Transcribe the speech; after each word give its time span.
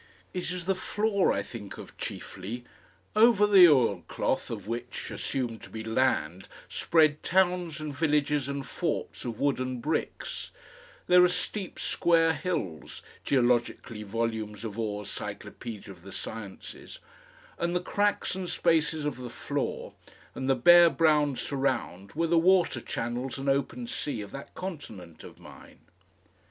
It 0.33 0.49
is 0.49 0.65
the 0.65 0.73
floor 0.73 1.31
I 1.31 1.43
think 1.43 1.77
of 1.77 1.95
chiefly; 1.95 2.63
over 3.15 3.45
the 3.45 3.69
oilcloth 3.69 4.49
of 4.49 4.67
which, 4.67 5.11
assumed 5.11 5.61
to 5.61 5.69
be 5.69 5.83
land, 5.83 6.47
spread 6.67 7.21
towns 7.21 7.79
and 7.79 7.95
villages 7.95 8.49
and 8.49 8.65
forts 8.65 9.25
of 9.25 9.39
wooden 9.39 9.79
bricks; 9.79 10.49
there 11.05 11.23
are 11.23 11.29
steep 11.29 11.77
square 11.77 12.33
hills 12.33 13.03
(geologically, 13.23 14.01
volumes 14.01 14.65
of 14.65 14.79
Orr's 14.79 15.07
CYCLOPAEDIA 15.09 15.89
OF 15.91 16.01
THE 16.01 16.11
SCIENCES) 16.11 16.97
and 17.59 17.75
the 17.75 17.79
cracks 17.79 18.33
and 18.33 18.49
spaces 18.49 19.05
of 19.05 19.17
the 19.17 19.29
floor 19.29 19.93
and 20.33 20.49
the 20.49 20.55
bare 20.55 20.89
brown 20.89 21.35
surround 21.35 22.13
were 22.13 22.25
the 22.25 22.39
water 22.39 22.81
channels 22.81 23.37
and 23.37 23.47
open 23.47 23.85
sea 23.85 24.21
of 24.21 24.31
that 24.31 24.55
continent 24.55 25.23
of 25.23 25.37
mine. 25.39 25.81